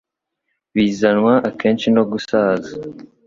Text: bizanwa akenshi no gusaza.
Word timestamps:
bizanwa 0.75 1.33
akenshi 1.49 1.87
no 1.95 2.03
gusaza. 2.11 2.71